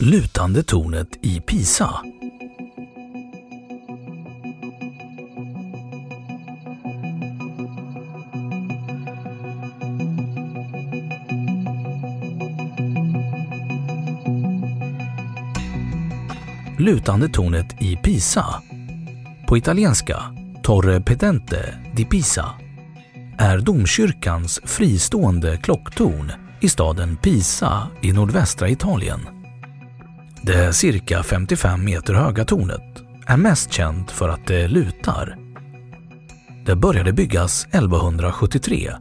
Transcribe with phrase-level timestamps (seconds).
[0.00, 1.90] Lutande tornet i Pisa.
[16.78, 18.44] Lutande tornet i Pisa.
[19.48, 20.22] På italienska
[20.62, 22.50] Torre Pedente di Pisa
[23.38, 29.37] är domkyrkans fristående klocktorn i staden Pisa i nordvästra Italien.
[30.42, 35.38] Det cirka 55 meter höga tornet är mest känt för att det lutar.
[36.66, 38.92] Det började byggas 1173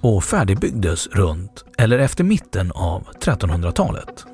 [0.00, 4.26] och färdigbyggdes runt eller efter mitten av 1300-talet.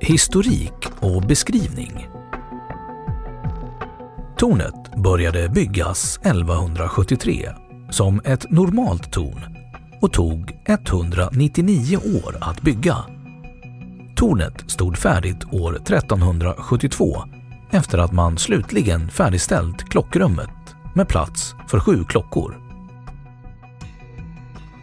[0.00, 2.08] Historik och beskrivning
[4.36, 7.48] Tornet började byggas 1173
[7.90, 9.56] som ett normalt torn
[10.00, 12.96] och tog 199 år att bygga.
[14.16, 17.24] Tornet stod färdigt år 1372
[17.70, 20.50] efter att man slutligen färdigställt klockrummet
[20.94, 22.56] med plats för sju klockor.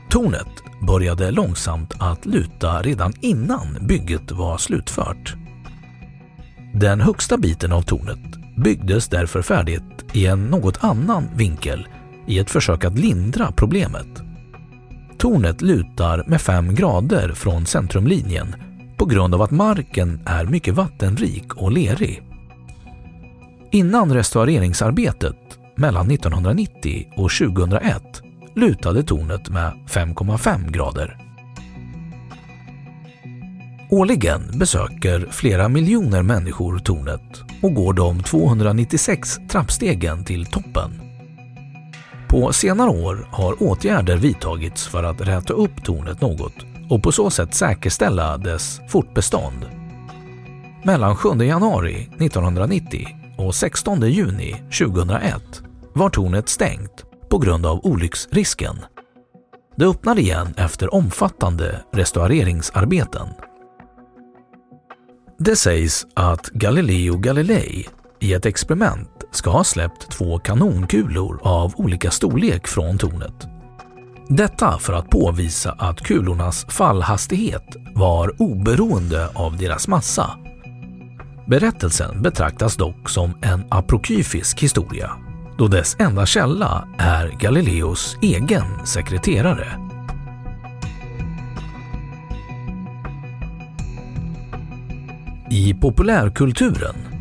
[0.10, 5.36] Tornet började långsamt att luta redan innan bygget var slutfört.
[6.74, 11.88] Den högsta biten av tornet byggdes därför färdigt i en något annan vinkel
[12.28, 14.08] i ett försök att lindra problemet.
[15.18, 18.56] Tornet lutar med 5 grader från centrumlinjen
[18.98, 22.24] på grund av att marken är mycket vattenrik och lerig.
[23.72, 25.36] Innan restaureringsarbetet
[25.76, 28.22] mellan 1990 och 2001
[28.56, 31.18] lutade tornet med 5,5 grader.
[33.90, 41.05] Årligen besöker flera miljoner människor tornet och går de 296 trappstegen till toppen.
[42.30, 46.54] På senare år har åtgärder vidtagits för att räta upp tornet något
[46.90, 49.66] och på så sätt säkerställa dess fortbestånd.
[50.84, 58.76] Mellan 7 januari 1990 och 16 juni 2001 var tornet stängt på grund av olycksrisken.
[59.76, 63.28] Det öppnade igen efter omfattande restaureringsarbeten.
[65.40, 67.88] Det sägs att Galileo Galilei
[68.26, 73.48] i ett experiment ska ha släppt två kanonkulor av olika storlek från tornet.
[74.28, 80.32] Detta för att påvisa att kulornas fallhastighet var oberoende av deras massa.
[81.48, 85.12] Berättelsen betraktas dock som en apokryfisk historia
[85.58, 89.68] då dess enda källa är Galileos egen sekreterare.
[95.52, 97.15] I populärkulturen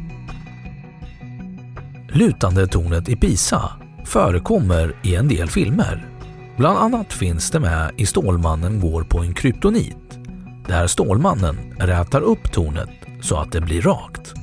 [2.15, 3.71] Lutande tornet i Pisa
[4.05, 6.07] förekommer i en del filmer.
[6.57, 10.19] Bland annat finns det med i Stålmannen går på en kryptonit
[10.69, 12.91] där Stålmannen rätar upp tornet
[13.23, 14.35] så att det blir rakt.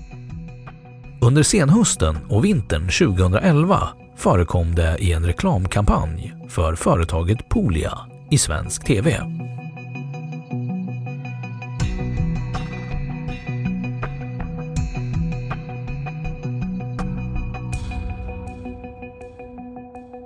[1.22, 7.98] Under senhösten och vintern 2011 förekom det i en reklamkampanj för företaget Polia
[8.32, 9.20] i svensk TV.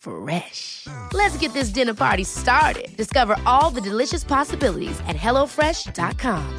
[0.00, 0.86] Fresh.
[1.12, 2.96] Let's get this dinner party started.
[2.96, 6.58] Discover all the delicious possibilities at hellofresh.com.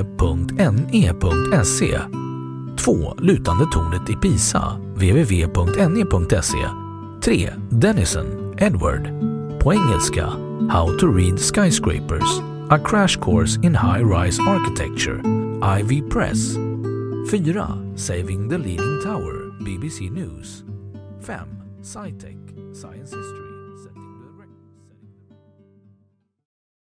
[2.77, 2.91] 2.
[2.91, 3.13] E.
[3.17, 6.84] Lutande tornet i Pisa www.ne.se
[7.25, 7.49] 3.
[7.79, 9.03] Dennison, Edward
[9.59, 10.25] På engelska
[10.69, 15.21] How to read skyscrapers A crash course in high-rise architecture
[15.79, 17.95] Ivy Press 4.
[17.95, 20.63] Saving the Leaning Tower BBC News
[21.21, 21.39] 5.
[21.81, 23.44] SciTech Science History